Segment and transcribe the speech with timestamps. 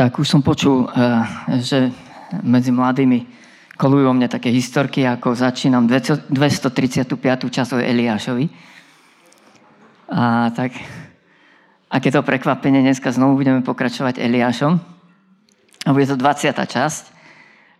[0.00, 1.92] Tak už som počul, eh, že
[2.40, 3.20] medzi mladými
[3.76, 7.52] kolujú o mne také historky, ako začínam 235.
[7.52, 8.48] časť o Eliášovi.
[10.08, 10.72] A tak,
[11.92, 14.80] aké to prekvapenie, dneska znovu budeme pokračovať Eliášom.
[15.84, 16.48] A bude to 20.
[16.48, 17.04] časť.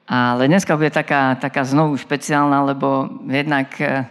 [0.04, 4.04] Ale dneska bude taká, taká znovu špeciálna, lebo jednak eh,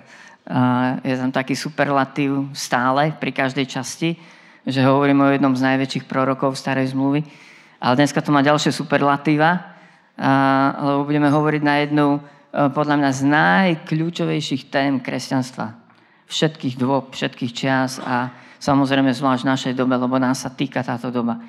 [1.05, 4.17] je tam taký superlatív stále pri každej časti,
[4.65, 7.48] že hovorím o jednom z najväčších prorokov starej zmluvy.
[7.79, 9.79] Ale dneska to má ďalšie superlatíva,
[10.83, 12.19] lebo budeme hovoriť na jednu, e,
[12.75, 15.79] podľa mňa, z najkľúčovejších tém kresťanstva.
[16.27, 21.07] Všetkých dôb, všetkých čias a samozrejme zvlášť v našej dobe, lebo nás sa týka táto
[21.07, 21.39] doba.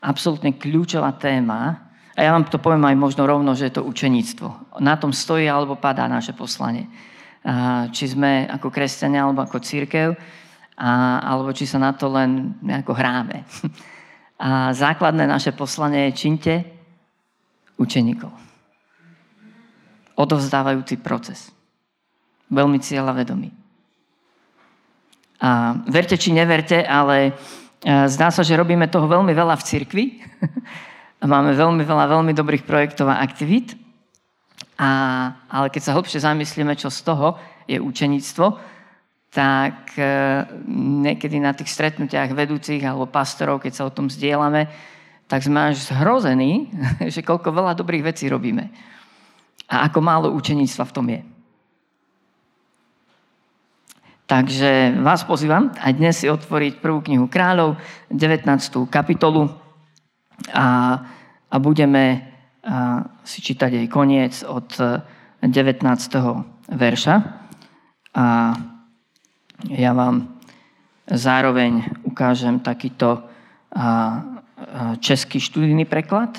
[0.00, 4.82] Absolútne kľúčová téma, a ja vám to poviem aj možno rovno, že je to učeníctvo.
[4.82, 6.90] Na tom stojí alebo padá naše poslanie.
[7.94, 10.18] Či sme ako kresťania alebo ako církev,
[11.22, 13.46] alebo či sa na to len nejako hráme.
[14.38, 16.54] A základné naše poslanie je činte
[17.74, 18.30] učeníkov.
[20.14, 21.50] Odovzdávajúci proces.
[22.50, 23.50] Veľmi cieľavedomý.
[25.38, 27.32] A verte či neverte, ale e,
[28.10, 30.04] zdá sa, že robíme toho veľmi veľa v cirkvi.
[31.22, 33.74] A máme veľmi veľa veľmi dobrých projektov a aktivít.
[34.78, 34.90] A,
[35.50, 37.34] ale keď sa hlbšie zamyslíme, čo z toho
[37.66, 38.46] je učeníctvo,
[39.28, 40.04] tak e,
[41.04, 44.68] niekedy na tých stretnutiach vedúcich alebo pastorov, keď sa o tom zdieľame,
[45.28, 46.72] tak sme až zhrození,
[47.12, 48.72] že koľko veľa dobrých vecí robíme.
[49.68, 51.20] A ako málo učeníctva v tom je.
[54.28, 57.80] Takže vás pozývam aj dnes si otvoriť prvú knihu kráľov,
[58.12, 58.44] 19.
[58.92, 59.48] kapitolu
[60.52, 61.00] a,
[61.48, 62.28] a budeme
[62.60, 64.68] a, si čítať jej koniec od
[65.40, 65.80] 19.
[66.68, 67.14] verša.
[68.12, 68.24] A
[69.66, 70.38] ja vám
[71.10, 73.26] zároveň ukážem takýto
[75.02, 76.38] český študijný preklad.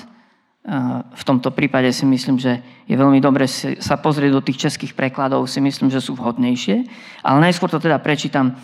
[1.12, 3.48] V tomto prípade si myslím, že je veľmi dobre
[3.80, 6.84] sa pozrieť do tých českých prekladov, si myslím, že sú vhodnejšie.
[7.24, 8.56] Ale najskôr to teda prečítam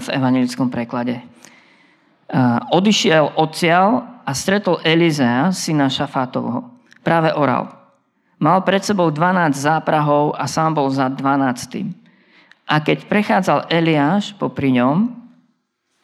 [0.00, 1.24] v evangelickom preklade.
[2.70, 6.68] Odišiel odtiaľ a stretol Elizea, syna Šafátovho.
[7.00, 7.70] Práve oral.
[8.36, 12.05] Mal pred sebou 12 záprahov a sám bol za 12.
[12.66, 15.14] A keď prechádzal Eliáš popri ňom,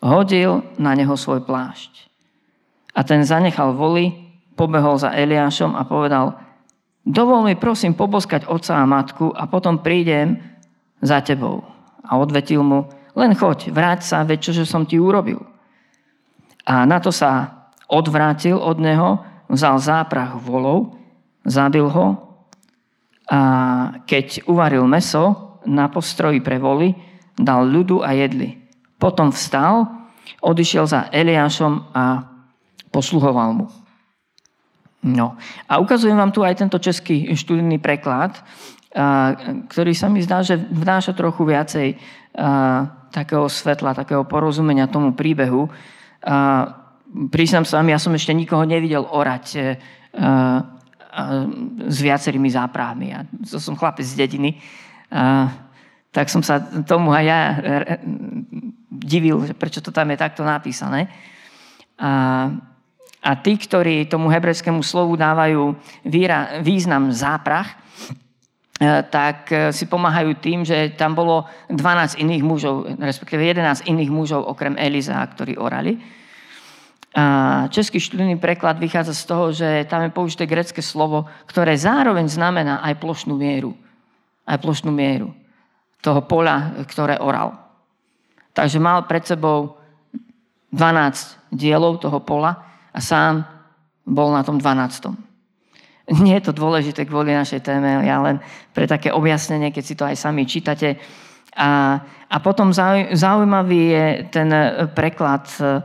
[0.03, 2.11] hodil na neho svoj plášť.
[2.95, 4.15] A ten zanechal voli,
[4.55, 6.39] pobehol za Eliášom a povedal,
[7.03, 10.39] dovol mi prosím poboskať otca a matku a potom prídem
[11.03, 11.67] za tebou.
[12.07, 12.87] A odvetil mu,
[13.19, 15.43] len choď, vráť sa, veď čože som ti urobil.
[16.63, 19.19] A na to sa odvrátil od neho,
[19.51, 20.95] vzal záprach volov,
[21.43, 22.33] zabil ho
[23.33, 23.41] a
[24.05, 26.95] keď uvaril meso, na postroji pre voli,
[27.39, 28.59] dal ľudu a jedli.
[28.99, 29.89] Potom vstal,
[30.43, 32.27] odišiel za Eliášom a
[32.93, 33.67] posluhoval mu.
[35.03, 35.35] No.
[35.67, 38.39] A ukazujem vám tu aj tento český študijný preklad,
[39.67, 41.99] ktorý sa mi zdá, že vnáša trochu viacej
[43.11, 45.67] takého svetla, takého porozumenia tomu príbehu.
[47.35, 49.61] Priznám sa vám, ja som ešte nikoho nevidel orať e,
[51.93, 53.07] s viacerými záprahmi.
[53.13, 54.57] Ja som chlapec z dediny,
[55.13, 55.53] a,
[56.13, 57.41] tak som sa tomu aj ja
[58.93, 61.09] divil, prečo to tam je takto napísané.
[61.97, 62.49] A,
[63.25, 65.73] a tí, ktorí tomu hebrejskému slovu dávajú
[66.05, 67.77] výra, význam záprach, e,
[69.09, 74.45] tak e, si pomáhajú tým, že tam bolo 12 iných mužov, respektíve 11 iných mužov
[74.45, 75.97] okrem Eliza, ktorí orali.
[77.13, 82.25] A český študijný preklad vychádza z toho, že tam je použité grecké slovo, ktoré zároveň
[82.29, 83.77] znamená aj plošnú mieru
[84.47, 85.31] aj plošnú mieru
[86.03, 87.55] toho poľa, ktoré oral.
[88.53, 89.79] Takže mal pred sebou
[90.75, 92.59] 12 dielov toho pola
[92.93, 93.47] a sám
[94.03, 95.15] bol na tom 12.
[96.27, 98.43] Nie je to dôležité kvôli našej téme, ja len
[98.75, 100.99] pre také objasnenie, keď si to aj sami čítate.
[101.55, 102.75] A, a potom
[103.13, 104.49] zaujímavý je ten
[104.97, 105.85] preklad e,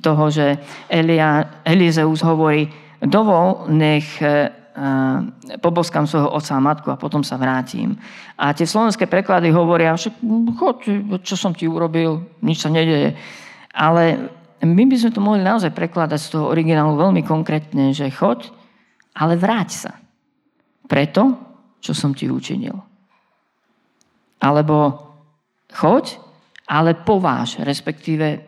[0.00, 0.56] toho, že
[0.88, 2.66] Elia, Elizeus hovorí,
[3.04, 4.61] dovol, nech e,
[5.60, 7.96] poboskám svojho otca a matku a potom sa vrátim.
[8.40, 10.08] A tie slovenské preklady hovoria, že
[10.56, 10.76] choď,
[11.20, 13.12] čo som ti urobil, nič sa nedeje.
[13.72, 14.32] Ale
[14.64, 18.48] my by sme to mohli naozaj prekladať z toho originálu veľmi konkrétne, že choď,
[19.12, 19.92] ale vráť sa.
[20.88, 21.36] Preto,
[21.82, 22.76] čo som ti učinil.
[24.40, 24.96] Alebo
[25.68, 26.16] choď,
[26.64, 28.40] ale pováž, respektíve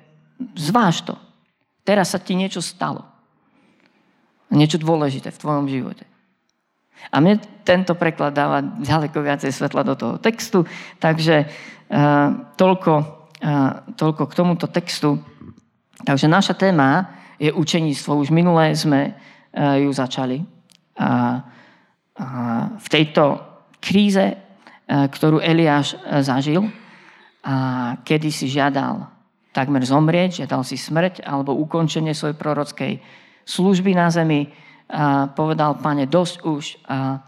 [0.56, 1.14] zváž to.
[1.84, 3.04] Teraz sa ti niečo stalo.
[4.54, 6.13] Niečo dôležité v tvojom živote.
[7.12, 10.64] A mne tento preklad dáva ďaleko viacej svetla do toho textu,
[10.98, 12.92] takže uh, toľko,
[13.44, 15.20] uh, toľko k tomuto textu.
[16.04, 17.08] Takže naša téma
[17.40, 18.20] je učeníctvo.
[18.20, 19.16] Už minulé sme
[19.54, 20.42] ju začali.
[20.98, 22.26] A, a
[22.76, 23.40] v tejto
[23.78, 24.34] kríze,
[24.84, 26.68] ktorú Eliáš zažil,
[27.44, 27.54] a
[28.00, 29.04] kedy si žiadal
[29.52, 32.92] takmer zomrieť, žiadal si smrť alebo ukončenie svojej prorockej
[33.44, 34.48] služby na zemi.
[34.94, 37.18] A povedal, pane, dosť už, a,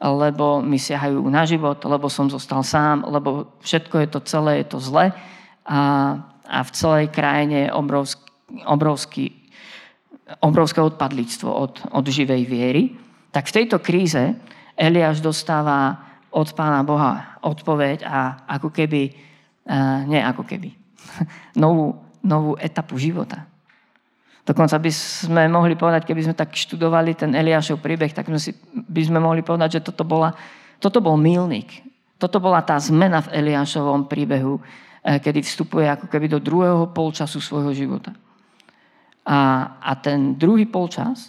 [0.00, 4.66] lebo mi siahajú na život, lebo som zostal sám, lebo všetko je to celé, je
[4.72, 5.12] to zle
[5.68, 5.80] a,
[6.48, 8.24] a v celej krajine je obrovský,
[8.64, 9.24] obrovský,
[10.40, 12.82] obrovské odpadlictvo od, od živej viery.
[13.30, 14.34] Tak v tejto kríze
[14.74, 16.00] Eliáš dostáva
[16.32, 19.12] od Pána Boha odpoveď a ako keby,
[19.68, 20.72] uh, nie ako keby,
[21.62, 23.46] novú, novú etapu života.
[24.40, 28.32] Dokonca by sme mohli povedať, keby sme tak študovali ten Eliášov príbeh, tak
[28.72, 30.32] by, sme mohli povedať, že toto, bola,
[30.80, 31.84] toto bol milník.
[32.16, 34.60] Toto bola tá zmena v Eliášovom príbehu,
[35.04, 38.16] eh, kedy vstupuje ako keby do druhého polčasu svojho života.
[39.28, 41.28] A, a ten druhý polčas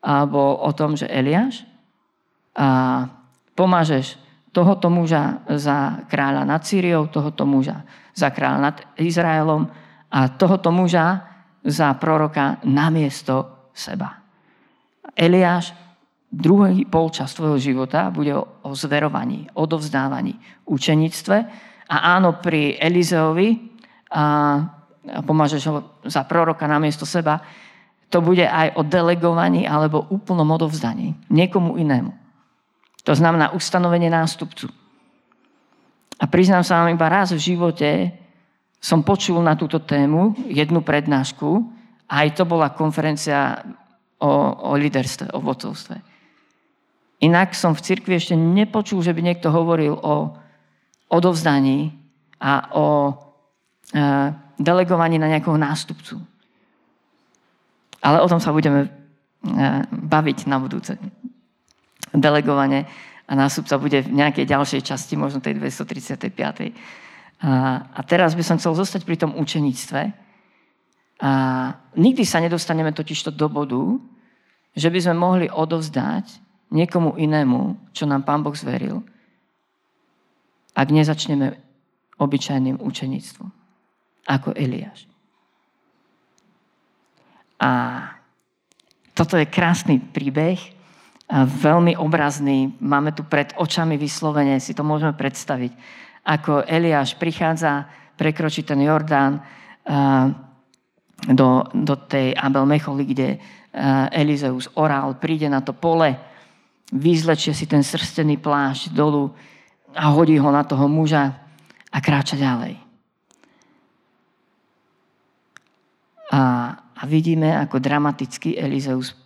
[0.00, 1.68] a bol o tom, že Eliáš
[2.56, 3.04] a
[3.52, 4.16] pomážeš
[4.50, 7.84] tohoto muža za kráľa nad Sýriou, tohoto muža
[8.16, 9.68] za kráľa nad Izraelom
[10.10, 11.29] a tohoto muža
[11.64, 14.20] za proroka namiesto seba.
[15.16, 15.76] Eliáš
[16.30, 21.36] druhý polčas tvojho života bude o zverovaní, odovzdávaní, učenictve.
[21.90, 23.58] A áno, pri Elizeovi
[24.14, 24.24] a, a
[25.26, 27.42] pomážeš ho za proroka namiesto seba,
[28.10, 32.10] to bude aj o delegovaní alebo úplnom odovzdaní niekomu inému.
[33.06, 34.70] To znamená ustanovenie nástupcu.
[36.20, 38.12] A priznám sa vám iba raz v živote
[38.80, 41.78] som počul na túto tému jednu prednášku
[42.10, 43.62] aj to bola konferencia
[44.18, 45.96] o, o líderstve, o vodcovstve.
[47.22, 50.34] Inak som v cirkvi ešte nepočul, že by niekto hovoril o
[51.06, 51.94] odovzdaní
[52.42, 54.02] a o e,
[54.58, 56.18] delegovaní na nejakého nástupcu.
[58.00, 58.90] Ale o tom sa budeme e,
[59.86, 60.96] baviť na budúce.
[62.10, 62.88] Delegovanie
[63.30, 66.74] a nástupca bude v nejakej ďalšej časti, možno tej 235.
[67.40, 70.02] A, a teraz by som chcel zostať pri tom učeníctve.
[71.20, 71.32] A
[71.96, 74.00] nikdy sa nedostaneme totiž do bodu,
[74.76, 76.28] že by sme mohli odovzdať
[76.70, 79.02] niekomu inému, čo nám Pán Boh zveril,
[80.76, 81.58] ak nezačneme
[82.20, 83.48] obyčajným učeníctvom,
[84.28, 85.10] ako Eliáš.
[87.60, 87.70] A
[89.12, 90.56] toto je krásny príbeh,
[91.60, 92.72] veľmi obrazný.
[92.80, 95.72] Máme tu pred očami vyslovene, si to môžeme predstaviť
[96.24, 97.88] ako Eliáš prichádza,
[98.20, 99.40] prekročí ten Jordán
[101.24, 103.28] do, do tej Abel Mecholi, kde
[104.12, 106.16] Elizeus orál, príde na to pole,
[106.92, 109.32] vyzlečie si ten srstený plášť dolu
[109.94, 111.32] a hodí ho na toho muža
[111.90, 112.76] a kráča ďalej.
[116.30, 116.42] A,
[116.78, 119.18] a vidíme, ako dramaticky Elizeus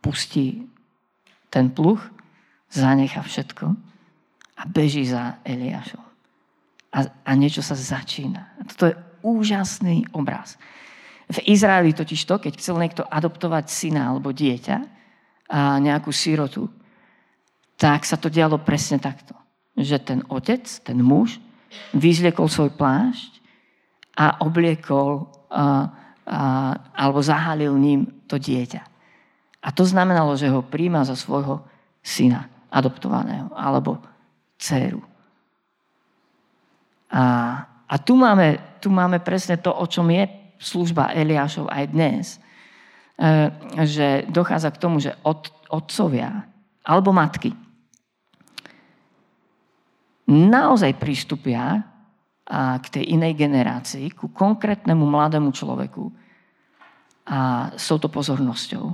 [0.00, 0.64] pustí
[1.52, 2.00] ten pluch,
[2.72, 3.66] zanecha všetko
[4.56, 6.05] a beží za Eliášom
[6.92, 8.56] a, a niečo sa začína.
[8.74, 8.94] Toto je
[9.26, 10.54] úžasný obraz.
[11.26, 14.78] V Izraeli totiž to, keď chcel niekto adoptovať syna alebo dieťa,
[15.46, 16.66] a nejakú sírotu,
[17.78, 19.34] tak sa to dialo presne takto.
[19.78, 21.38] Že ten otec, ten muž,
[21.94, 23.38] vyzliekol svoj plášť
[24.16, 25.92] a obliekol a,
[26.26, 26.40] a,
[26.96, 28.82] alebo zahalil ním to dieťa.
[29.62, 31.62] A to znamenalo, že ho príjma za svojho
[32.02, 33.98] syna adoptovaného alebo
[34.58, 35.02] dceru.
[37.16, 37.22] A,
[37.88, 40.28] a tu, máme, tu máme presne to, o čom je
[40.60, 42.36] služba Eliášov aj dnes.
[43.16, 43.48] E,
[43.88, 46.44] že dochádza k tomu, že od, otcovia
[46.84, 47.56] alebo matky
[50.26, 51.86] naozaj pristupia
[52.46, 56.10] a k tej inej generácii, ku konkrétnemu mladému človeku
[57.26, 58.86] a s touto pozornosťou.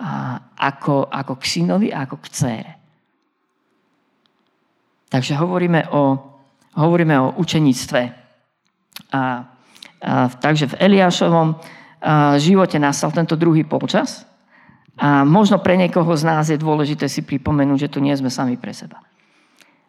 [0.00, 2.72] A ako, ako k synovi a ako k cére.
[5.12, 6.29] Takže hovoríme o
[6.74, 8.00] hovoríme o učeníctve.
[9.10, 9.22] A, a,
[10.28, 14.26] takže v Eliášovom a, živote nastal tento druhý polčas
[15.00, 18.60] a možno pre niekoho z nás je dôležité si pripomenúť, že tu nie sme sami
[18.60, 19.00] pre seba.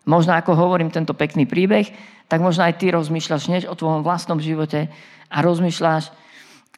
[0.07, 1.85] Možno ako hovorím tento pekný príbeh,
[2.25, 4.89] tak možno aj ty rozmýšľaš hneď o tvojom vlastnom živote
[5.29, 6.09] a rozmýšľaš,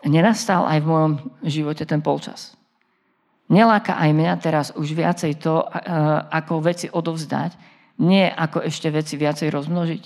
[0.03, 1.13] nenastal aj v mojom
[1.48, 2.57] živote ten polčas.
[3.48, 5.63] Neláka aj mňa teraz už viacej to,
[6.31, 7.55] ako veci odovzdať,
[8.03, 10.03] nie ako ešte veci viacej rozmnožiť.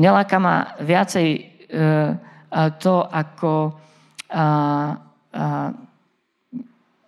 [0.00, 1.40] Neláka ma viacej e,
[2.78, 3.52] to, ako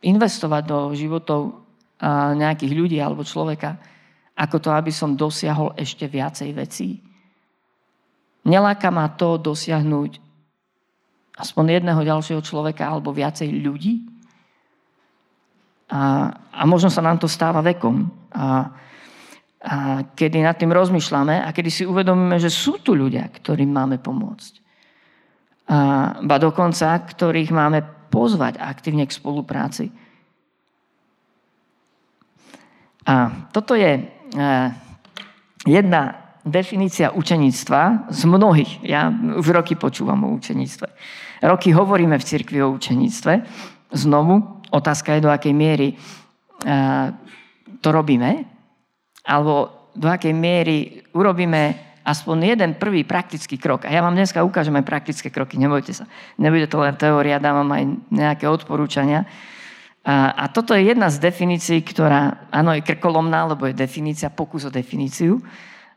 [0.02, 1.62] investovať do životov
[2.34, 3.78] nejakých ľudí alebo človeka,
[4.34, 6.98] ako to, aby som dosiahol ešte viacej vecí.
[8.42, 10.32] Neláka ma to dosiahnuť
[11.32, 14.04] Aspoň jedného ďalšieho človeka alebo viacej ľudí?
[15.88, 18.08] A, a možno sa nám to stáva vekom.
[18.32, 18.68] A,
[19.62, 24.02] a kedy nad tým rozmýšľame a kedy si uvedomíme, že sú tu ľudia, ktorým máme
[24.02, 24.52] pomôcť.
[25.70, 25.76] A,
[26.18, 29.88] ba dokonca, ktorých máme pozvať aktívne k spolupráci.
[33.08, 34.04] A toto je
[35.66, 36.02] jedna
[36.46, 38.82] definícia učeníctva z mnohých.
[38.82, 40.86] Ja už roky počúvam o učeníctve.
[41.42, 43.32] Roky hovoríme v cirkvi o učeníctve.
[43.94, 45.98] Znovu, otázka je, do akej miery
[47.82, 48.51] to robíme,
[49.22, 53.86] alebo do akej miery urobíme aspoň jeden prvý praktický krok.
[53.86, 56.04] A ja vám dneska ukážem aj praktické kroky, nebojte sa.
[56.34, 59.22] Nebude to len teória, dávam aj nejaké odporúčania.
[60.02, 64.66] A, a toto je jedna z definícií, ktorá, áno, je krkolomná, lebo je definícia, pokus
[64.66, 65.38] o definíciu,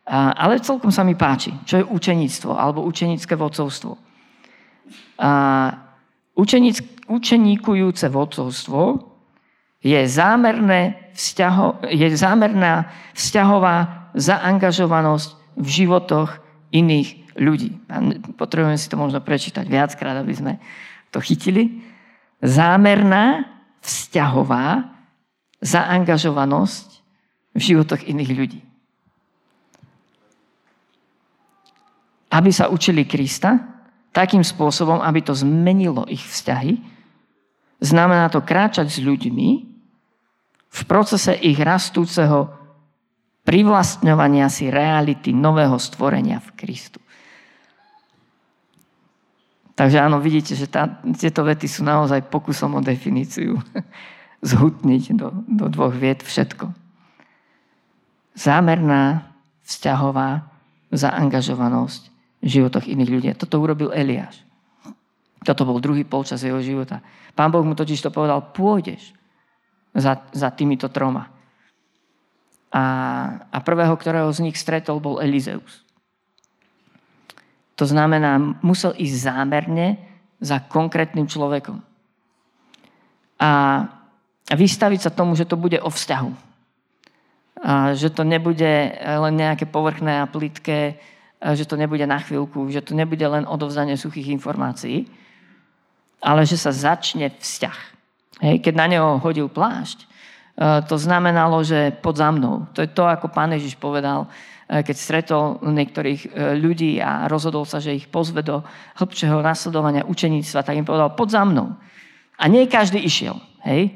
[0.06, 3.98] a, ale celkom sa mi páči, čo je učeníctvo alebo učenícke vodcovstvo.
[5.18, 5.30] A,
[6.38, 9.10] učeníc, učeníkujúce vodcovstvo
[9.82, 16.44] je, zámerné vzťaho, je zámerná vzťahová zaangažovanosť v životoch
[16.76, 17.80] iných ľudí.
[18.36, 20.54] Potrebujeme si to možno prečítať viackrát, aby sme
[21.12, 21.84] to chytili.
[22.44, 23.48] Zámerná
[23.80, 24.92] vzťahová
[25.64, 26.88] zaangažovanosť
[27.56, 28.62] v životoch iných ľudí.
[32.36, 33.64] Aby sa učili Krista
[34.12, 36.80] takým spôsobom, aby to zmenilo ich vzťahy,
[37.80, 39.75] znamená to kráčať s ľuďmi
[40.76, 42.52] v procese ich rastúceho
[43.48, 47.00] privlastňovania si reality nového stvorenia v Kristu.
[49.76, 53.60] Takže áno, vidíte, že tá, tieto vety sú naozaj pokusom o definíciu.
[54.52, 56.72] Zhutniť do, do dvoch viet všetko.
[58.36, 59.32] Zámerná,
[59.64, 60.48] vzťahová
[60.92, 62.02] zaangažovanosť
[62.44, 63.28] v životoch iných ľudí.
[63.36, 64.44] Toto urobil Eliáš.
[65.44, 67.04] Toto bol druhý polčas jeho života.
[67.36, 69.16] Pán Boh mu totiž to povedal, pôjdeš
[69.96, 71.32] za, za týmito troma.
[72.76, 72.84] A,
[73.48, 75.88] a prvého, ktorého z nich stretol, bol Elizeus.
[77.80, 80.00] To znamená, musel ísť zámerne
[80.44, 81.80] za konkrétnym človekom.
[83.40, 83.52] A
[84.52, 86.32] vystaviť sa tomu, že to bude o vzťahu.
[87.64, 91.00] A že to nebude len nejaké povrchné a plitké,
[91.40, 95.08] že to nebude na chvíľku, že to nebude len odovzdanie suchých informácií,
[96.20, 97.95] ale že sa začne vzťah.
[98.44, 100.08] Hej, keď na neho hodil plášť,
[100.88, 102.64] to znamenalo, že pod za mnou.
[102.76, 104.32] To je to, ako pán Ježiš povedal,
[104.66, 108.66] E, keď stretol niektorých e, ľudí a rozhodol sa, že ich pozve do
[108.98, 111.78] hĺbšieho nasledovania učeníctva, tak im povedal, pod za mnou.
[112.42, 113.38] A nie každý išiel.
[113.62, 113.94] Hej?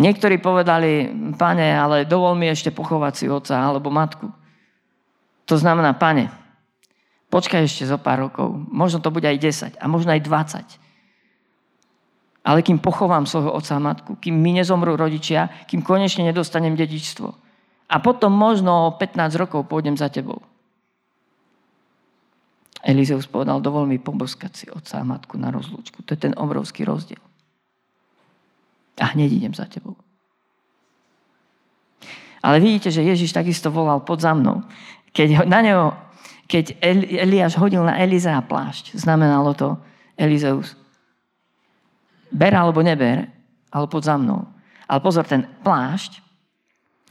[0.00, 4.32] Niektorí povedali, pane, ale dovol mi ešte pochovať si oca alebo matku.
[5.44, 6.32] To znamená, pane,
[7.28, 8.48] počkaj ešte zo pár rokov.
[8.72, 9.38] Možno to bude aj
[9.76, 10.83] 10 a možno aj 20.
[12.44, 17.28] Ale kým pochovám svojho oca a matku, kým mi nezomrú rodičia, kým konečne nedostanem dedičstvo,
[17.88, 20.40] a potom možno 15 rokov pôjdem za tebou.
[22.84, 26.04] Elizeus povedal, dovol mi poboskať si otca a matku na rozlúčku.
[26.04, 27.20] To je ten obrovský rozdiel.
[29.00, 29.96] A hneď idem za tebou.
[32.44, 34.68] Ale vidíte, že Ježiš takisto volal pod za mnou.
[35.16, 35.96] Keď na neho,
[36.44, 36.76] keď
[37.24, 39.80] Eliáš hodil na Elizea plášť, znamenalo to
[40.20, 40.76] Elizeus,
[42.34, 43.30] ber alebo neber,
[43.70, 44.42] ale pod za mnou.
[44.90, 46.18] Ale pozor, ten plášť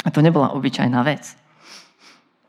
[0.04, 1.40] a to nebola obyčajná vec.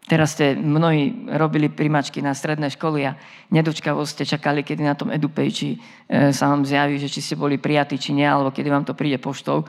[0.05, 3.17] Teraz ste mnohí robili primačky na stredné školy a
[3.49, 5.81] nedočkavo ste čakali, kedy na tom EduPage
[6.29, 9.17] sa vám zjaví, že či ste boli prijatí, či nie, alebo kedy vám to príde
[9.17, 9.65] poštou.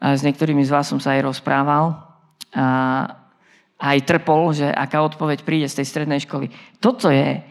[0.00, 1.92] A s niektorými z vás som sa aj rozprával.
[2.56, 2.66] A
[3.80, 6.48] aj trpol, že aká odpoveď príde z tej strednej školy.
[6.80, 7.44] Toto je,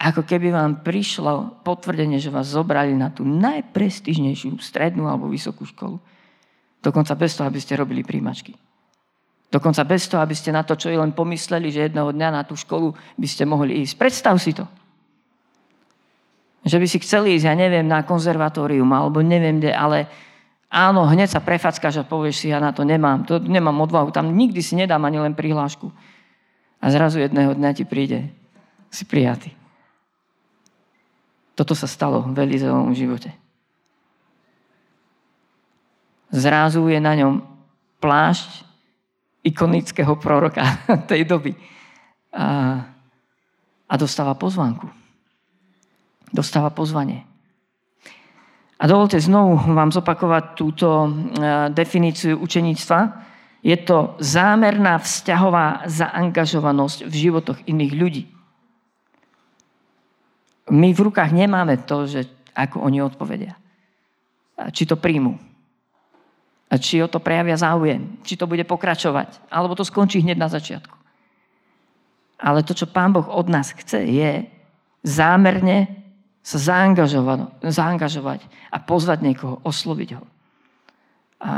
[0.00, 6.00] ako keby vám prišlo potvrdenie, že vás zobrali na tú najprestižnejšiu strednú alebo vysokú školu.
[6.80, 8.56] Dokonca bez toho, aby ste robili príjmačky.
[9.52, 12.42] Dokonca bez toho, aby ste na to, čo i len pomysleli, že jedného dňa na
[12.48, 14.00] tú školu by ste mohli ísť.
[14.00, 14.64] Predstav si to.
[16.64, 20.08] Že by si chceli ísť, ja neviem, na konzervatórium, alebo neviem kde, ale
[20.72, 24.32] áno, hneď sa prefackáš a povieš si, ja na to nemám, to nemám odvahu, tam
[24.32, 25.92] nikdy si nedám ani len prihlášku.
[26.80, 28.32] A zrazu jedného dňa ti príde,
[28.88, 29.59] si prijatý.
[31.60, 33.36] Toto sa stalo v Elizeovom živote.
[36.32, 37.44] Zrazu je na ňom
[38.00, 38.64] plášť
[39.44, 40.64] ikonického proroka
[41.12, 41.52] tej doby.
[42.32, 42.80] A,
[43.84, 44.88] a dostáva pozvánku.
[46.32, 47.28] Dostáva pozvanie.
[48.80, 51.12] A dovolte znovu vám zopakovať túto
[51.76, 52.98] definíciu učeníctva.
[53.60, 58.24] Je to zámerná vzťahová zaangažovanosť v životoch iných ľudí.
[60.68, 63.56] My v rukách nemáme to, že ako oni odpovedia.
[64.60, 65.38] Či to príjmu.
[66.70, 68.20] A či o to prejavia záujem.
[68.22, 69.50] Či to bude pokračovať.
[69.50, 70.96] Alebo to skončí hneď na začiatku.
[72.40, 74.48] Ale to, čo Pán Boh od nás chce, je
[75.04, 76.00] zámerne
[76.40, 78.40] sa zaangažovať, zaangažovať
[78.72, 80.24] a pozvať niekoho, osloviť ho.
[81.40, 81.54] A,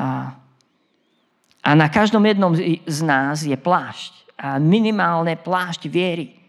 [1.63, 2.55] a na každom jednom
[2.87, 4.27] z nás je plášť.
[4.35, 6.42] A minimálne plášť viery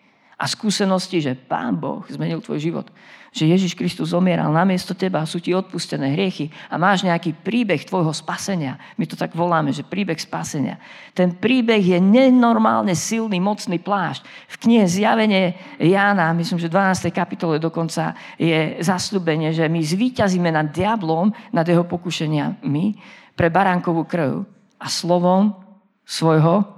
[0.44, 2.92] a skúsenosti, že Pán Boh zmenil tvoj život
[3.34, 8.14] že Ježiš Kristus zomieral namiesto teba, sú ti odpustené hriechy a máš nejaký príbeh tvojho
[8.14, 8.78] spasenia.
[8.94, 10.78] My to tak voláme, že príbeh spasenia.
[11.18, 14.22] Ten príbeh je nenormálne silný, mocný plášť.
[14.54, 17.10] V knihe Zjavenie Jána, myslím, že v 12.
[17.10, 22.86] kapitole dokonca je zasľubenie, že my zvíťazíme nad diablom, nad jeho pokušeniami
[23.34, 24.46] pre baránkovú krv
[24.78, 25.58] a slovom
[26.06, 26.70] svojho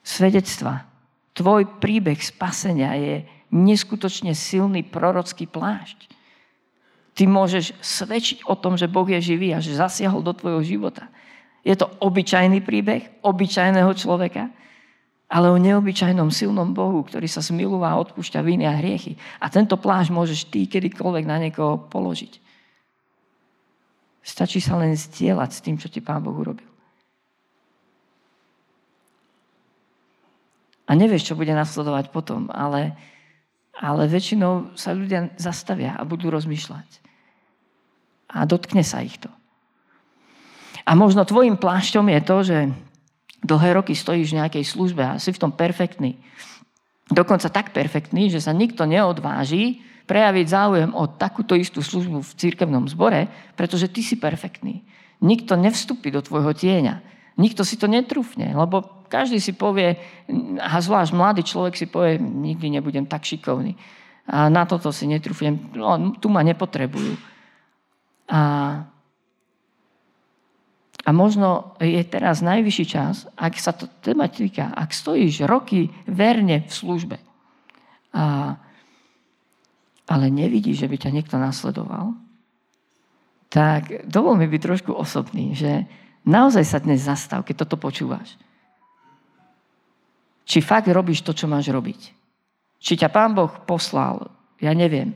[0.00, 0.91] svedectva.
[1.32, 3.14] Tvoj príbeh spasenia je
[3.52, 6.08] neskutočne silný prorocký plášť.
[7.12, 11.12] Ty môžeš svedčiť o tom, že Boh je živý a že zasiahol do tvojho života.
[11.60, 14.48] Je to obyčajný príbeh obyčajného človeka,
[15.32, 19.16] ale o neobyčajnom silnom Bohu, ktorý sa zmilúva a odpúšťa viny a hriechy.
[19.40, 22.40] A tento plášť môžeš ty kedykoľvek na niekoho položiť.
[24.20, 26.71] Stačí sa len zdieľať s tým, čo ti Pán Boh urobil.
[30.86, 32.98] A nevieš, čo bude nasledovať potom, ale
[33.78, 36.88] ale väčšinou sa ľudia zastavia a budú rozmýšľať.
[38.32, 39.28] A dotkne sa ich to.
[40.84, 42.58] A možno tvojim plášťom je to, že
[43.42, 46.20] dlhé roky stojíš v nejakej službe a si v tom perfektný.
[47.10, 52.86] Dokonca tak perfektný, že sa nikto neodváži prejaviť záujem o takúto istú službu v církevnom
[52.90, 54.82] zbore, pretože ty si perfektný.
[55.22, 56.98] Nikto nevstúpi do tvojho tieňa.
[57.40, 59.96] Nikto si to netrúfne, lebo každý si povie,
[60.60, 63.76] a zvlášť mladý človek si povie, nikdy nebudem tak šikovný.
[64.28, 67.16] A na toto si netrúfnem, no, tu ma nepotrebujú.
[68.32, 68.40] A,
[71.04, 76.72] a možno je teraz najvyšší čas, ak sa to tematika, ak stojíš roky verne v
[76.72, 77.16] službe,
[78.12, 78.56] a,
[80.08, 82.16] ale nevidíš, že by ťa niekto nasledoval,
[83.52, 85.84] tak dovol mi byť trošku osobný, že
[86.22, 88.38] Naozaj sa dnes zastav, keď toto počúvaš.
[90.46, 92.00] Či fakt robíš to, čo máš robiť.
[92.78, 94.30] Či ťa Pán Boh poslal,
[94.62, 95.14] ja neviem,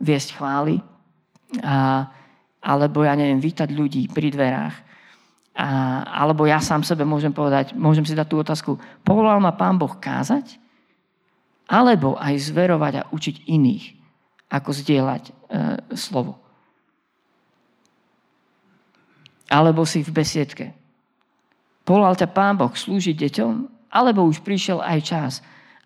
[0.00, 0.80] viesť chvály,
[1.60, 2.08] a,
[2.60, 4.76] alebo ja neviem, vítať ľudí pri dverách.
[5.56, 5.68] A,
[6.24, 9.92] alebo ja sám sebe môžem povedať, môžem si dať tú otázku, povolal ma Pán Boh
[9.92, 10.56] kázať?
[11.68, 13.84] Alebo aj zverovať a učiť iných,
[14.48, 15.32] ako zdieľať e,
[15.98, 16.45] slovo
[19.46, 20.74] alebo si v besiedke.
[21.86, 23.52] Povolal ťa Pán Boh slúžiť deťom,
[23.94, 25.32] alebo už prišiel aj čas,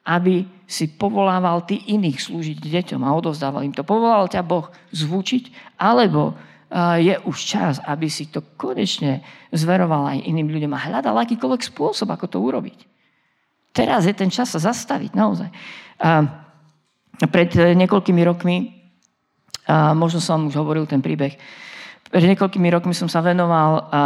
[0.08, 3.84] aby si povolával ty iných slúžiť deťom a odovzdával im to.
[3.84, 6.34] Povolal ťa Boh zvúčiť, alebo
[7.02, 9.20] je už čas, aby si to konečne
[9.50, 12.78] zveroval aj iným ľuďom a hľadal akýkoľvek spôsob, ako to urobiť.
[13.74, 15.50] Teraz je ten čas sa zastaviť, naozaj.
[17.20, 18.56] Pred niekoľkými rokmi,
[19.98, 21.36] možno som už hovoril ten príbeh,
[22.10, 24.00] pred niekoľkými rokmi som sa venoval a, a,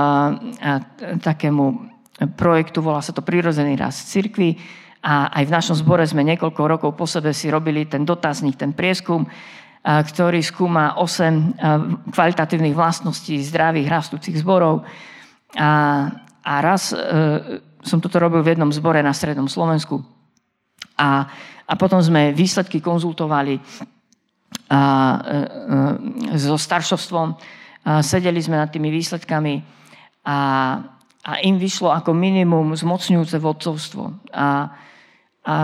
[1.19, 1.88] takému
[2.37, 4.61] projektu, volá sa to Prirodzený rast cirkvi
[5.01, 8.77] a aj v našom zbore sme niekoľko rokov po sebe si robili ten dotazník, ten
[8.77, 14.85] prieskum, a, ktorý skúma 8 kvalitatívnych vlastností zdravých rastúcich zborov.
[15.57, 16.12] A,
[16.45, 17.01] a raz e,
[17.81, 20.05] som toto robil v jednom zbore na Strednom Slovensku
[21.01, 21.25] a,
[21.64, 23.57] a potom sme výsledky konzultovali
[24.69, 24.81] a,
[25.25, 25.40] e,
[26.35, 27.37] e, so staršovstvom
[27.85, 29.61] sedeli sme nad tými výsledkami
[30.25, 30.38] a,
[31.20, 34.05] a im vyšlo ako minimum zmocňujúce vodcovstvo.
[34.33, 34.73] A,
[35.44, 35.55] a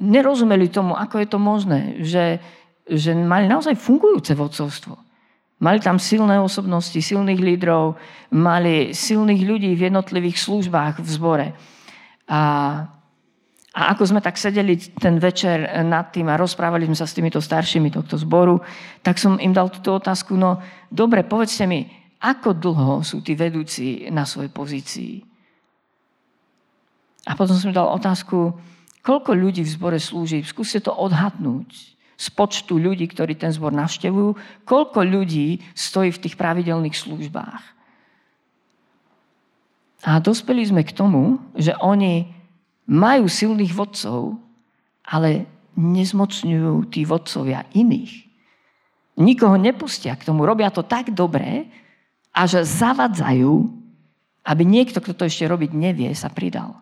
[0.00, 2.40] nerozumeli tomu, ako je to možné, že,
[2.88, 4.96] že mali naozaj fungujúce vodcovstvo.
[5.56, 7.96] Mali tam silné osobnosti, silných lídrov,
[8.32, 11.48] mali silných ľudí v jednotlivých službách v zbore.
[12.28, 12.40] A,
[13.76, 17.44] a ako sme tak sedeli ten večer nad tým a rozprávali sme sa s týmito
[17.44, 18.64] staršími tohto zboru,
[19.04, 21.84] tak som im dal túto otázku, no dobre, povedzte mi,
[22.16, 25.14] ako dlho sú tí vedúci na svojej pozícii?
[27.28, 28.56] A potom som dal otázku,
[29.04, 30.40] koľko ľudí v zbore slúži?
[30.40, 31.68] Skúste to odhadnúť
[32.16, 37.62] z počtu ľudí, ktorí ten zbor navštevujú, koľko ľudí stojí v tých pravidelných službách.
[40.08, 42.35] A dospeli sme k tomu, že oni
[42.86, 44.38] majú silných vodcov,
[45.06, 45.46] ale
[45.76, 48.26] nezmocňujú tí vodcovia iných.
[49.16, 51.68] Nikoho nepustia k tomu, robia to tak dobre,
[52.36, 53.52] až zavadzajú,
[54.46, 56.78] aby niekto, kto to ešte robiť nevie, sa pridal.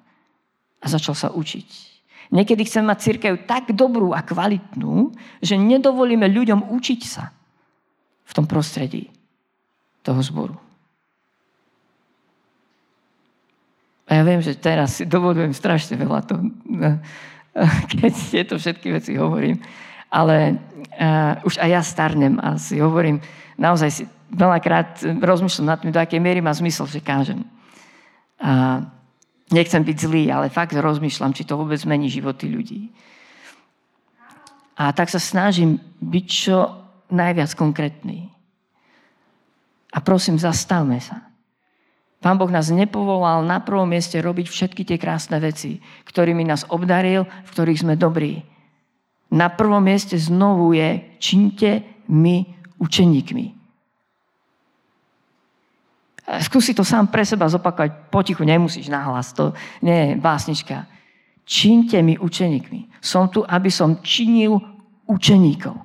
[0.83, 1.95] A začal sa učiť.
[2.35, 7.31] Niekedy chceme mať církev tak dobrú a kvalitnú, že nedovolíme ľuďom učiť sa
[8.25, 9.13] v tom prostredí
[10.03, 10.64] toho zboru.
[14.05, 16.37] A ja viem, že teraz si dovolujem strašne veľa to,
[18.01, 19.61] keď tieto všetky veci hovorím,
[20.13, 20.61] ale
[21.01, 23.19] uh, už aj ja starnem a si hovorím,
[23.57, 27.47] naozaj si veľakrát rozmýšľam nad tým, do akej miery má zmysel, že kážem.
[28.43, 28.83] A
[29.55, 32.91] nechcem byť zlý, ale fakt rozmýšľam, či to vôbec zmení životy ľudí.
[34.75, 36.59] A tak sa snažím byť čo
[37.15, 38.27] najviac konkrétny.
[39.95, 41.34] A prosím, zastavme sa.
[42.25, 47.29] Pán Boh nás nepovolal na prvom mieste robiť všetky tie krásne veci, ktorými nás obdaril,
[47.29, 48.41] v ktorých sme dobrí.
[49.29, 52.49] Na prvom mieste znovu je, činte my
[52.81, 53.47] učeníkmi.
[56.49, 59.53] Skúsi to sám pre seba zopakovať, potichu, nemusíš nahlas, to
[59.85, 60.89] nie je básnička.
[61.45, 63.05] Činte mi učeníkmi.
[63.05, 64.57] Som tu, aby som činil
[65.05, 65.77] učeníkov.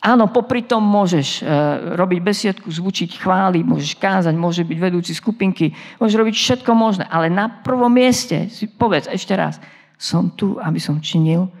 [0.00, 1.52] Áno, popri tom môžeš e,
[1.92, 7.28] robiť besiedku, zvučiť chvály, môžeš kázať, môže byť vedúci skupinky, môžeš robiť všetko možné, ale
[7.28, 9.60] na prvom mieste si povedz ešte raz,
[10.00, 11.52] som tu, aby som činil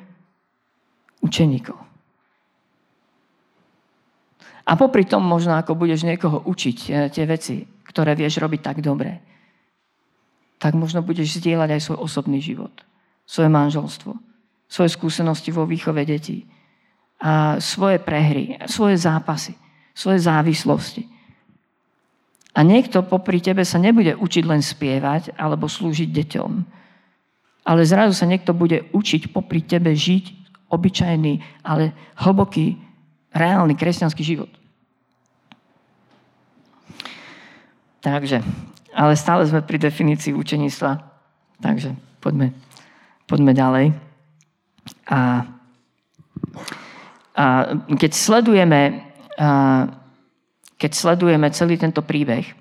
[1.20, 1.76] učeníkov.
[4.64, 8.80] A popri tom možno, ako budeš niekoho učiť e, tie veci, ktoré vieš robiť tak
[8.80, 9.20] dobre,
[10.56, 12.72] tak možno budeš zdieľať aj svoj osobný život,
[13.28, 14.16] svoje manželstvo,
[14.64, 16.48] svoje skúsenosti vo výchove detí,
[17.60, 19.52] svoje prehry, svoje zápasy,
[19.92, 21.04] svoje závislosti.
[22.56, 26.50] A niekto popri tebe sa nebude učiť len spievať alebo slúžiť deťom.
[27.68, 30.40] Ale zrazu sa niekto bude učiť popri tebe žiť
[30.72, 32.78] obyčajný, ale hlboký,
[33.30, 34.50] reálny kresťanský život.
[38.00, 38.40] Takže,
[38.96, 40.90] ale stále sme pri definícii učeníctva.
[41.60, 42.56] Takže poďme,
[43.28, 43.86] poďme ďalej.
[45.06, 45.44] A
[47.96, 49.12] keď sledujeme,
[50.76, 52.60] keď sledujeme celý tento príbeh,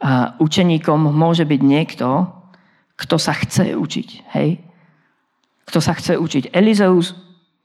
[0.00, 2.24] a učeníkom môže byť niekto,
[2.96, 4.08] kto sa chce učiť.
[4.32, 4.64] Hej?
[5.68, 6.56] Kto sa chce učiť.
[6.56, 7.12] Elizeus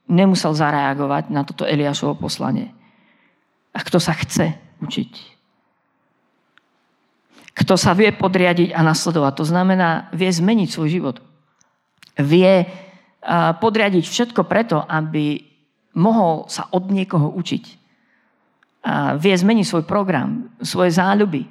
[0.04, 2.76] nemusel zareagovať na toto Eliášovo poslanie.
[3.72, 4.52] A kto sa chce
[4.84, 5.12] učiť.
[7.56, 9.32] Kto sa vie podriadiť a nasledovať.
[9.40, 11.16] To znamená, vie zmeniť svoj život.
[12.20, 12.68] Vie
[13.60, 15.42] podriadiť všetko preto, aby
[15.98, 17.64] mohol sa od niekoho učiť.
[18.86, 21.42] A vie zmeniť svoj program, svoje záľuby.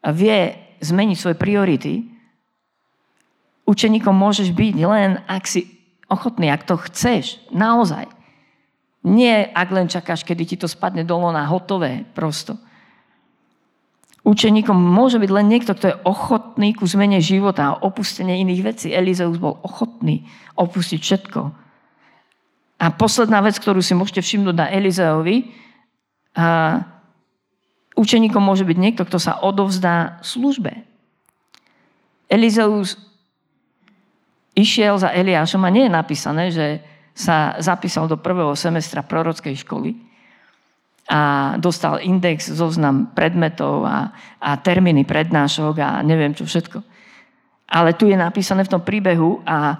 [0.00, 2.08] A vie zmeniť svoje priority.
[3.68, 5.68] Učeníkom môžeš byť len, ak si
[6.08, 8.08] ochotný, ak to chceš, naozaj.
[9.04, 12.56] Nie, ak len čakáš, kedy ti to spadne dolo na hotové prosto.
[14.20, 18.92] Učeníkom môže byť len niekto, kto je ochotný ku zmene života a opustenie iných vecí.
[18.92, 20.28] Elizeus bol ochotný
[20.60, 21.40] opustiť všetko.
[22.80, 25.56] A posledná vec, ktorú si môžete všimnúť na Elizeovi,
[26.30, 26.78] a
[27.98, 30.86] učeníkom môže byť niekto, kto sa odovzdá službe.
[32.30, 32.94] Elizeus
[34.54, 36.66] išiel za Eliášom a nie je napísané, že
[37.16, 39.98] sa zapísal do prvého semestra prorockej školy,
[41.10, 41.20] a
[41.58, 46.78] dostal index, zoznam predmetov a, a termíny prednášok a neviem čo všetko.
[47.66, 49.74] Ale tu je napísané v tom príbehu a,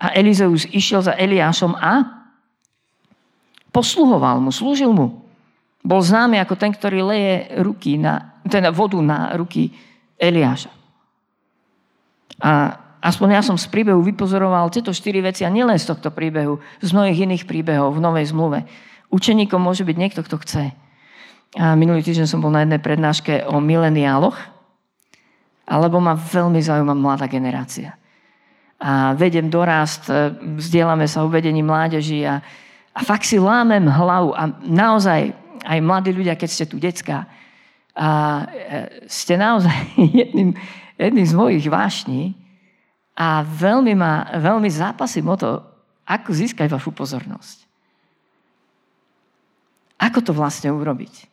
[0.00, 2.24] a Elizeus išiel za Eliášom a
[3.68, 5.20] posluhoval mu, slúžil mu.
[5.84, 9.72] Bol známy ako ten, ktorý leje ruky na, teda vodu na ruky
[10.16, 10.72] Eliáša.
[12.40, 12.72] A
[13.04, 16.88] aspoň ja som z príbehu vypozoroval tieto štyri veci a nielen z tohto príbehu, z
[16.92, 18.64] mnohých iných príbehov v Novej zmluve.
[19.10, 20.64] Učeníkom môže byť niekto, kto chce.
[21.58, 24.38] A minulý týždeň som bol na jednej prednáške o mileniáloch,
[25.66, 27.98] alebo ma veľmi zaujíma mladá generácia.
[28.80, 32.38] A vedem dorast, e, vzdielame sa o vedení mládeži a,
[32.94, 37.28] a fakt si lámem hlavu a naozaj aj mladí ľudia, keď ste tu decka,
[37.94, 38.08] a
[38.46, 39.74] e, ste naozaj
[40.22, 40.54] jedným,
[40.98, 42.34] jedným z mojich vášní
[43.14, 45.60] a veľmi, ma, veľmi zápasím o to,
[46.06, 47.69] ako získať vašu pozornosť.
[50.00, 51.28] Ako to vlastne urobiť?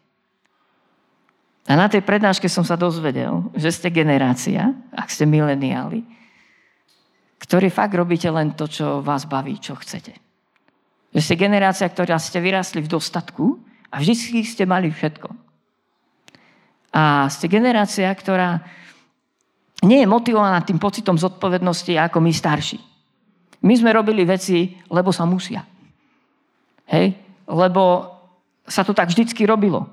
[1.68, 6.04] A na tej prednáške som sa dozvedel, že ste generácia, ak ste mileniáli,
[7.44, 10.16] ktorí fakt robíte len to, čo vás baví, čo chcete.
[11.12, 13.60] Že ste generácia, ktorá ste vyrastli v dostatku
[13.92, 15.28] a vždy ste mali všetko.
[16.96, 18.64] A ste generácia, ktorá
[19.84, 22.80] nie je motivovaná tým pocitom zodpovednosti ako my starší.
[23.62, 25.68] My sme robili veci, lebo sa musia.
[26.90, 27.14] Hej?
[27.46, 28.17] Lebo
[28.68, 29.88] sa to tak vždycky robilo.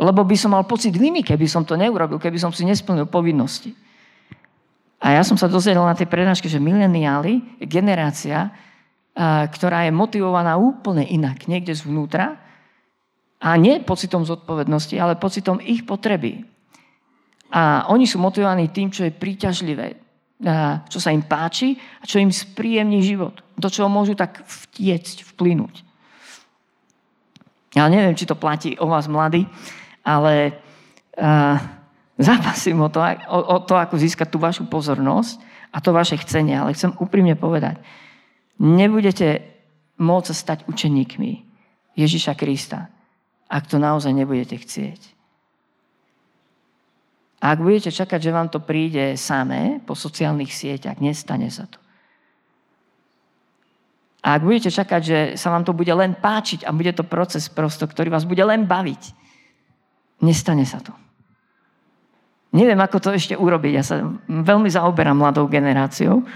[0.00, 3.76] Lebo by som mal pocit viny, keby som to neurobil, keby som si nesplnil povinnosti.
[5.00, 8.52] A ja som sa dozvedel na tej prednáške, že mileniáli, generácia,
[9.52, 12.40] ktorá je motivovaná úplne inak, niekde zvnútra,
[13.40, 16.44] a nie pocitom zodpovednosti, ale pocitom ich potreby.
[17.48, 19.96] A oni sú motivovaní tým, čo je príťažlivé,
[20.88, 23.40] čo sa im páči a čo im spríjemní život.
[23.56, 25.89] Do čoho môžu tak vtiecť, vplynúť.
[27.74, 29.46] Ja neviem, či to platí o vás mladí,
[30.02, 30.58] ale
[31.14, 31.56] uh,
[32.18, 32.98] zápasím o to,
[33.30, 35.38] o, o to, ako získať tú vašu pozornosť
[35.70, 36.58] a to vaše chcenie.
[36.58, 37.78] Ale chcem úprimne povedať,
[38.58, 39.46] nebudete
[40.02, 41.32] môcť stať učeníkmi
[41.94, 42.90] Ježiša Krista,
[43.46, 45.00] ak to naozaj nebudete chcieť.
[47.40, 51.80] A ak budete čakať, že vám to príde samé po sociálnych sieťach, nestane sa to.
[54.20, 57.48] A ak budete čakať, že sa vám to bude len páčiť a bude to proces
[57.48, 59.16] prosto, ktorý vás bude len baviť,
[60.20, 60.92] nestane sa to.
[62.52, 63.72] Neviem, ako to ešte urobiť.
[63.72, 66.26] Ja sa veľmi zaoberám mladou generáciou,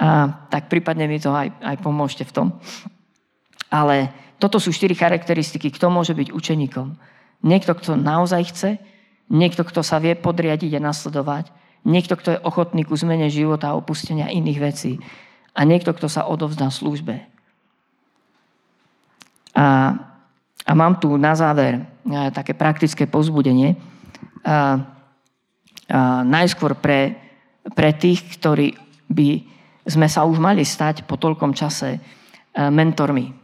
[0.00, 2.46] a tak prípadne mi to aj, aj pomôžte v tom.
[3.68, 4.08] Ale
[4.40, 6.96] toto sú štyri charakteristiky, kto môže byť učeníkom.
[7.44, 8.70] Niekto, kto naozaj chce,
[9.28, 11.52] niekto, kto sa vie podriadiť a nasledovať,
[11.84, 14.96] niekto, kto je ochotný ku zmene života a opustenia iných vecí
[15.54, 17.26] a niekto, kto sa odovzdá službe.
[19.54, 19.98] A,
[20.64, 21.82] a mám tu na záver e,
[22.30, 23.74] také praktické pozbudenie.
[23.74, 23.78] A,
[24.46, 24.62] a,
[26.22, 27.18] najskôr pre,
[27.74, 28.78] pre tých, ktorí
[29.10, 29.42] by
[29.90, 32.00] sme sa už mali stať po toľkom čase e,
[32.70, 33.34] mentormi.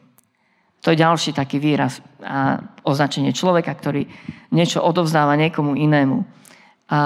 [0.86, 4.06] To je ďalší taký výraz a označenie človeka, ktorý
[4.54, 6.22] niečo odovzdáva niekomu inému.
[6.86, 7.00] A,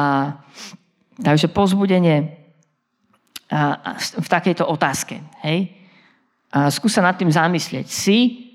[1.16, 2.39] takže pozbudenie
[3.50, 5.18] v takejto otázke.
[5.42, 5.74] Hej?
[6.54, 7.86] A skús sa nad tým zamyslieť.
[7.90, 8.50] Si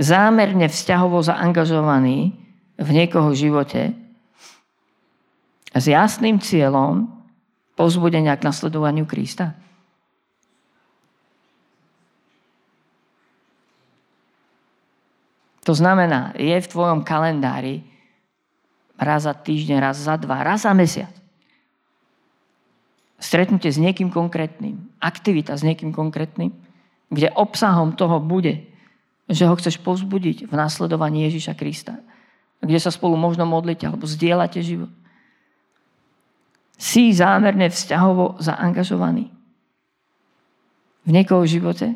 [0.00, 2.32] zámerne vzťahovo zaangažovaný
[2.80, 3.92] v niekoho živote
[5.76, 7.04] s jasným cieľom
[7.76, 9.52] pozbudenia k nasledovaniu Krista?
[15.68, 17.84] To znamená, je v tvojom kalendári
[18.96, 21.19] raz za týždeň, raz za dva, raz za mesiac
[23.20, 26.56] stretnutie s niekým konkrétnym, aktivita s niekým konkrétnym,
[27.12, 28.64] kde obsahom toho bude,
[29.28, 32.00] že ho chceš povzbudiť v následovaní Ježiša Krista,
[32.64, 34.90] kde sa spolu možno modlíte alebo zdieľate život.
[36.80, 39.28] Si zámerne vzťahovo zaangažovaný
[41.04, 41.92] v niekoho živote?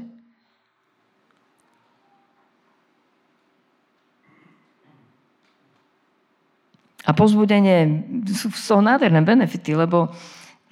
[7.05, 8.01] A pozbudenie
[8.33, 10.09] sú nádherné benefity, lebo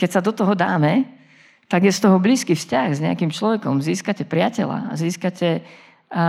[0.02, 1.06] keď sa do toho dáme,
[1.70, 3.78] tak je z toho blízky vzťah s nejakým človekom.
[3.78, 5.62] Získate priateľa, získate
[6.10, 6.26] a, a,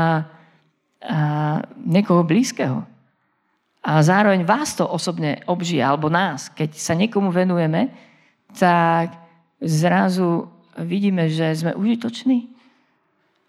[1.81, 2.85] niekoho blízkeho.
[3.81, 6.53] A zároveň vás to osobne obžije, alebo nás.
[6.53, 7.89] Keď sa niekomu venujeme,
[8.53, 9.17] tak
[9.57, 12.53] zrazu vidíme, že sme užitoční.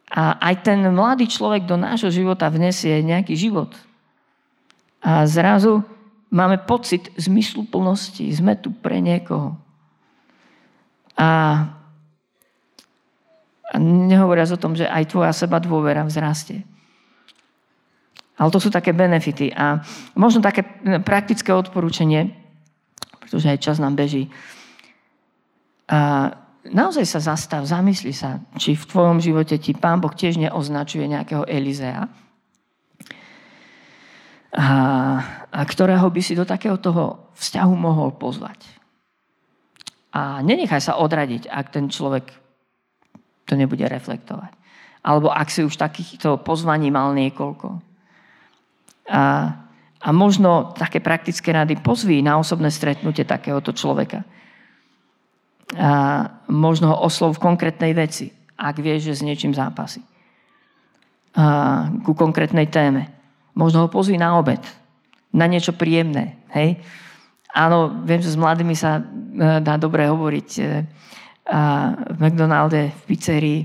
[0.09, 3.77] A aj ten mladý človek do nášho života vnesie nejaký život.
[5.05, 5.85] A zrazu
[6.33, 8.25] máme pocit zmysluplnosti.
[8.33, 9.61] Sme tu pre niekoho.
[11.15, 11.29] A,
[13.81, 16.63] nehovoriac o tom, že aj tvoja seba dôvera vzrastie.
[18.35, 19.55] Ale to sú také benefity.
[19.55, 19.83] A
[20.19, 20.67] možno také
[21.03, 22.35] praktické odporúčanie,
[23.23, 24.27] pretože aj čas nám beží.
[25.87, 26.31] A
[26.67, 31.47] naozaj sa zastav, zamysli sa, či v tvojom živote ti Pán Boh tiež neoznačuje nejakého
[31.47, 32.11] Elizea,
[34.55, 34.69] a,
[35.51, 38.63] a ktorého by si do takého toho vzťahu mohol pozvať.
[40.15, 42.31] A nenechaj sa odradiť, ak ten človek
[43.51, 44.55] to nebude reflektovať.
[45.03, 47.83] Alebo ak si už takýchto pozvaní mal niekoľko.
[49.11, 49.23] A,
[50.01, 54.23] a možno také praktické rady pozví na osobné stretnutie takéhoto človeka.
[55.75, 55.91] A
[56.47, 60.01] možno ho oslov v konkrétnej veci, ak vieš, že s niečím zápasí.
[61.35, 63.11] A, ku konkrétnej téme.
[63.59, 64.63] Možno ho pozví na obed,
[65.35, 66.39] na niečo príjemné.
[66.55, 66.79] Hej?
[67.55, 69.03] Áno, viem, že s mladými sa e,
[69.63, 70.63] dá dobre hovoriť e,
[72.11, 73.61] v McDonalde, v pizzerii,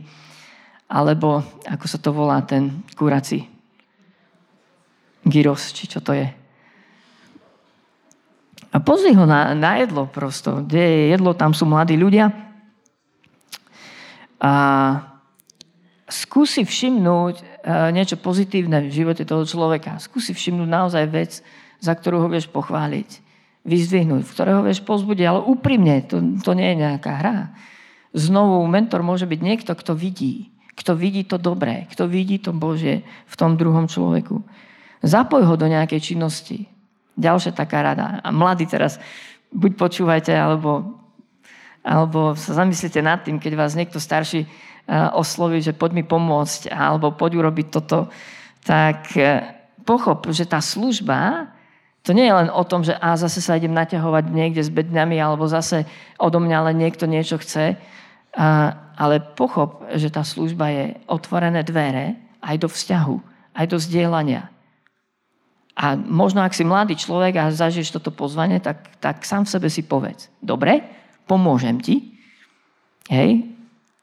[0.85, 3.49] alebo ako sa to volá, ten kurací.
[5.25, 6.29] Gyros, či čo to je.
[8.69, 10.61] A pozri ho na, na jedlo prosto.
[10.61, 12.29] Kde je jedlo, tam sú mladí ľudia.
[14.37, 14.53] A
[16.05, 17.43] skúsi všimnúť e,
[17.89, 19.97] niečo pozitívne v živote toho človeka.
[19.97, 21.41] Skúsi všimnúť naozaj vec,
[21.81, 23.28] za ktorú ho vieš pochváliť
[23.69, 27.37] vyzdvihnúť, v ktorého vieš pozbudiť, ale úprimne, to, to nie je nejaká hra.
[28.17, 30.49] Znovu, mentor môže byť niekto, kto vidí.
[30.73, 34.41] Kto vidí to dobré, kto vidí to Bože v tom druhom človeku.
[35.05, 36.65] Zapoj ho do nejakej činnosti.
[37.19, 38.23] Ďalšia taká rada.
[38.23, 38.97] A mladí teraz,
[39.53, 40.99] buď počúvajte, alebo
[41.83, 44.47] alebo sa zamyslite nad tým, keď vás niekto starší e,
[45.15, 48.11] osloví, že poď mi pomôcť, alebo poď urobiť toto,
[48.67, 49.41] tak e,
[49.87, 51.49] pochop, že tá služba,
[52.03, 55.19] to nie je len o tom, že a zase sa idem naťahovať niekde s bedňami,
[55.19, 55.83] alebo zase
[56.15, 57.75] odo mňa len niekto niečo chce,
[58.35, 58.47] a,
[58.95, 63.15] ale pochop, že tá služba je otvorené dvere aj do vzťahu,
[63.55, 64.47] aj do zdieľania.
[65.79, 69.67] A možno, ak si mladý človek a zažiješ toto pozvanie, tak, tak sám v sebe
[69.71, 70.27] si povedz.
[70.43, 70.83] Dobre,
[71.23, 72.19] pomôžem ti.
[73.07, 73.47] Hej,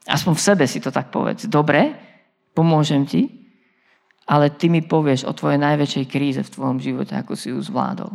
[0.08, 1.44] aspoň v sebe si to tak povedz.
[1.44, 1.92] Dobre,
[2.56, 3.35] pomôžem ti,
[4.26, 8.10] ale ty mi povieš o tvojej najväčšej kríze v tvojom živote, ako si ju zvládol.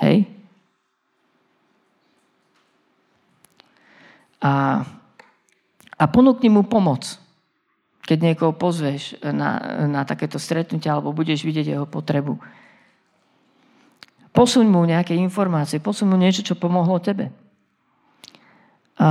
[0.00, 0.24] Hej?
[4.40, 4.80] A,
[6.00, 7.20] a ponúkni mu pomoc.
[8.04, 12.36] Keď niekoho pozveš na, na takéto stretnutie alebo budeš vidieť jeho potrebu.
[14.34, 17.32] Posuň mu nejaké informácie, posuň mu niečo, čo pomohlo tebe.
[19.00, 19.08] A,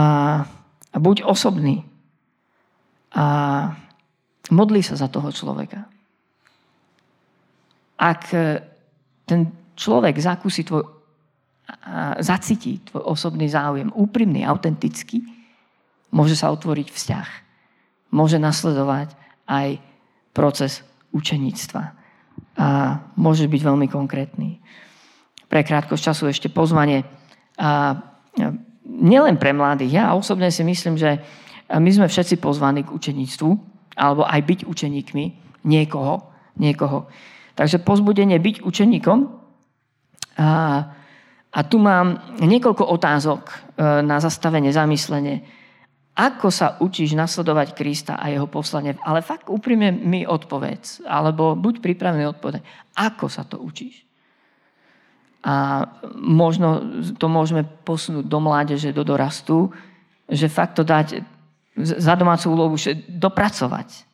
[0.93, 1.81] a buď osobný.
[3.13, 3.25] A
[4.53, 5.81] modli sa za toho človeka.
[7.97, 8.29] Ak
[9.25, 9.41] ten
[9.73, 10.85] človek zakúsi tvoj,
[12.21, 15.25] zacíti tvoj osobný záujem, úprimný, autentický,
[16.13, 17.27] môže sa otvoriť vzťah
[18.13, 19.09] môže nasledovať
[19.49, 19.81] aj
[20.37, 20.85] proces
[21.17, 21.83] učeníctva.
[22.53, 22.67] A
[23.17, 24.61] môže byť veľmi konkrétny.
[25.49, 27.01] Pre krátkosť času ešte pozvanie.
[27.57, 27.97] A
[28.85, 29.97] nielen pre mladých.
[29.97, 31.17] Ja osobne si myslím, že
[31.73, 35.25] my sme všetci pozvaní k učeníctvu, alebo aj byť učeníkmi
[35.65, 36.29] niekoho.
[36.57, 37.09] niekoho.
[37.53, 39.19] Takže pozbudenie byť učeníkom.
[40.37, 40.49] A,
[41.53, 43.55] a tu mám niekoľko otázok e,
[44.01, 45.45] na zastavenie, zamyslenie
[46.13, 48.93] ako sa učíš nasledovať Krista a jeho poslanie?
[49.01, 51.09] Ale fakt úprimne mi odpovedz.
[51.09, 52.61] Alebo buď pripravený odpovedať.
[52.93, 54.05] Ako sa to učíš?
[55.43, 55.83] A
[56.21, 59.73] možno to môžeme posunúť do mládeže, do dorastu,
[60.29, 61.25] že fakt to dať
[61.77, 62.75] za domácu úlohu,
[63.09, 64.05] dopracovať.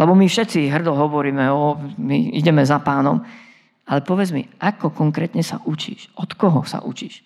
[0.00, 3.20] Lebo my všetci hrdo hovoríme, o, my ideme za pánom,
[3.84, 6.08] ale povedz mi, ako konkrétne sa učíš?
[6.16, 7.20] Od koho sa učíš?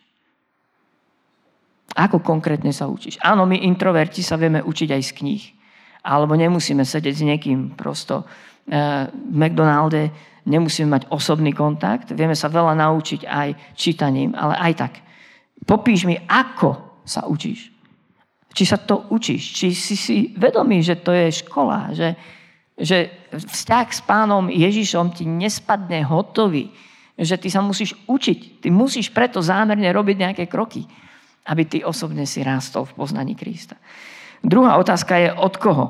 [1.94, 3.20] Ako konkrétne sa učíš?
[3.22, 5.44] Áno, my introverti sa vieme učiť aj z kníh.
[6.02, 10.10] Alebo nemusíme sedieť s niekým prosto eh, v McDonalde,
[10.48, 14.92] nemusíme mať osobný kontakt, vieme sa veľa naučiť aj čítaním, ale aj tak.
[15.64, 17.73] Popíš mi, ako sa učíš.
[18.54, 22.14] Či sa to učíš, či si si vedomý, že to je škola, že,
[22.78, 26.70] že vzťah s pánom Ježišom ti nespadne hotový,
[27.18, 30.86] že ty sa musíš učiť, ty musíš preto zámerne robiť nejaké kroky
[31.44, 33.76] aby ty osobne si rástol v poznaní Krista.
[34.40, 35.84] Druhá otázka je, od koho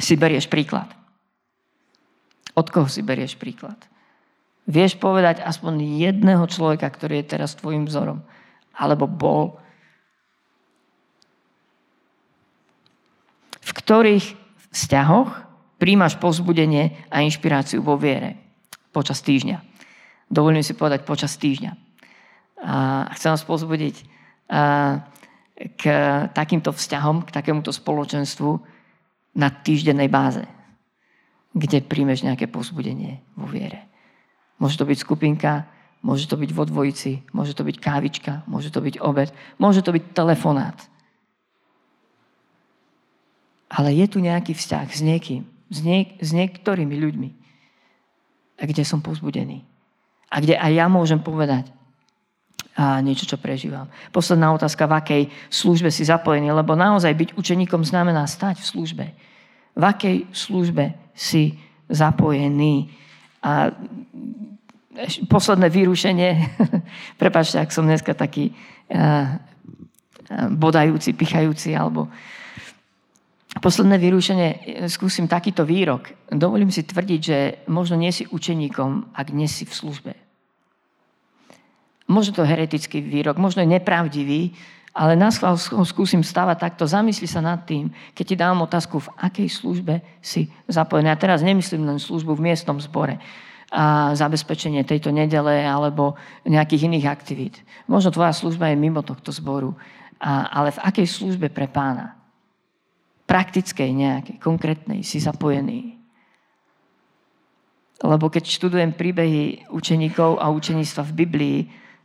[0.00, 0.88] si berieš príklad?
[2.56, 3.76] Od koho si berieš príklad?
[4.68, 8.24] Vieš povedať aspoň jedného človeka, ktorý je teraz tvojim vzorom?
[8.76, 9.60] Alebo bol?
[13.72, 14.36] V ktorých
[14.68, 15.30] vzťahoch
[15.80, 18.36] príjmaš pozbudenie a inšpiráciu vo viere
[18.92, 19.64] počas týždňa?
[20.28, 21.72] Dovolím si povedať počas týždňa.
[22.62, 23.96] A chcem vás pozbudiť,
[25.76, 25.82] k
[26.36, 28.60] takýmto vzťahom, k takémuto spoločenstvu
[29.40, 30.44] na týždennej báze,
[31.56, 33.88] kde príjmeš nejaké pozbudenie vo viere.
[34.60, 35.64] Môže to byť skupinka,
[36.04, 39.96] môže to byť vo dvojici, môže to byť kávička, môže to byť obed, môže to
[39.96, 40.76] byť telefonát.
[43.72, 47.30] Ale je tu nejaký vzťah s niekým, s, niek- s niektorými ľuďmi,
[48.60, 49.64] kde som pozbudený.
[50.28, 51.72] A kde aj ja môžem povedať,
[52.72, 53.92] a niečo, čo prežívam.
[54.16, 59.06] Posledná otázka, v akej službe si zapojený, lebo naozaj byť učeníkom znamená stať v službe.
[59.76, 61.60] V akej službe si
[61.92, 62.88] zapojený.
[63.44, 63.76] A
[65.28, 66.30] posledné vyrušenie,
[67.20, 68.56] prepáčte, ak som dneska taký
[70.32, 72.08] bodajúci, pichajúci, alebo
[73.62, 74.48] posledné vyrušenie,
[74.90, 76.10] skúsim takýto výrok.
[76.26, 77.38] Dovolím si tvrdiť, že
[77.70, 80.12] možno nie si učeníkom, ak nie si v službe.
[82.10, 84.52] Možno to heretický výrok, možno je nepravdivý,
[84.92, 86.84] ale na schvál ho skúsim stavať takto.
[86.84, 91.08] Zamysli sa nad tým, keď ti dám otázku, v akej službe si zapojený.
[91.08, 93.16] A teraz nemyslím len službu v miestnom zbore
[93.72, 96.12] a zabezpečenie tejto nedele alebo
[96.44, 97.56] nejakých iných aktivít.
[97.88, 99.72] Možno tvoja služba je mimo tohto zboru,
[100.20, 102.21] a, ale v akej službe pre pána?
[103.32, 105.96] Praktickej nejakej, konkrétnej si zapojený.
[108.04, 111.58] Lebo keď študujem príbehy učeníkov a učeníctva v Biblii,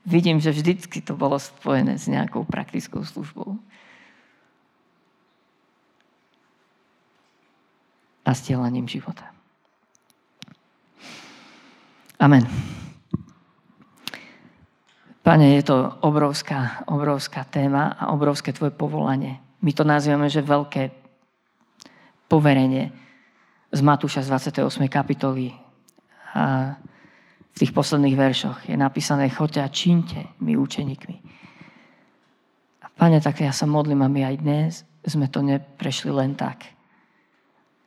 [0.08, 3.60] vidím, že vždycky to bolo spojené s nejakou praktickou službou.
[8.24, 9.28] A stielaním života.
[12.24, 12.48] Amen.
[15.28, 19.44] Pane, je to obrovská, obrovská téma a obrovské tvoje povolanie.
[19.60, 21.07] My to nazývame, že veľké
[22.28, 22.92] poverenie
[23.72, 24.88] z Matúša z 28.
[24.88, 25.52] kapitoly.
[26.36, 26.76] A
[27.52, 31.16] v tých posledných veršoch je napísané, choďte a čínte my učeníkmi.
[32.86, 34.72] A Pane, tak ja sa modlím, aby aj dnes
[35.02, 36.70] sme to neprešli len tak.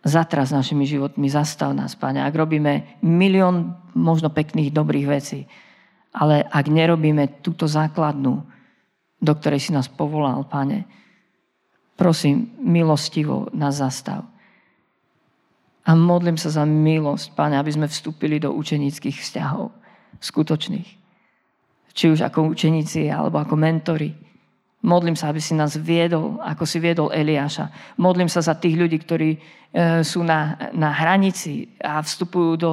[0.01, 2.24] Zatraz našimi životmi, zastav nás, Pane.
[2.24, 5.47] Ak robíme milión možno pekných, dobrých vecí,
[6.11, 8.43] ale ak nerobíme túto základnú,
[9.20, 10.88] do ktorej si nás povolal, Pane,
[12.01, 14.24] prosím, milostivo nás zastav.
[15.84, 19.68] A modlím sa za milosť, Pane, aby sme vstúpili do učenických vzťahov,
[20.16, 20.88] skutočných.
[21.92, 24.16] Či už ako učeníci, alebo ako mentori.
[24.80, 27.96] Modlím sa, aby si nás viedol, ako si viedol Eliáša.
[28.01, 29.38] Modlím sa za tých ľudí, ktorí e,
[30.01, 32.72] sú na, na hranici a vstupujú do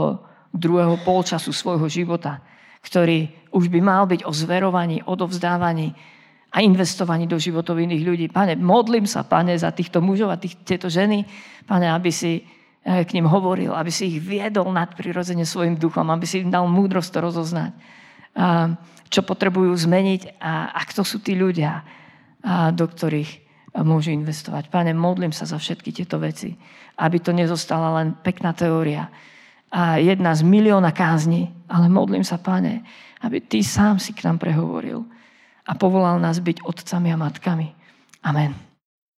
[0.55, 2.39] druhého polčasu svojho života
[2.87, 5.91] ktorý už by mal byť o zverovaní, odovzdávaní
[6.57, 8.25] a investovaní do životov iných ľudí.
[8.33, 11.21] Pane, modlím sa, pane, za týchto mužov a tých, tieto ženy,
[11.69, 16.25] pane, aby si eh, k ním hovoril, aby si ich viedol nadprirodzene svojim duchom, aby
[16.25, 17.73] si im dal múdrosť to rozoznať,
[19.09, 21.81] čo potrebujú zmeniť a, a kto sú tí ľudia,
[22.69, 23.31] do ktorých
[23.81, 24.69] môžu investovať.
[24.69, 26.53] Pane, modlím sa za všetky tieto veci,
[27.01, 29.09] aby to nezostala len pekná teória,
[29.67, 32.87] a jedna z milióna kázni, ale modlím sa, pane,
[33.19, 35.03] aby ty sám si k nám prehovoril
[35.67, 37.67] a povolal nás byť otcami a matkami.
[38.23, 38.66] Amen.